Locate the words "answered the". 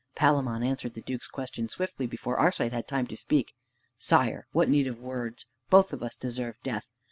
0.63-1.01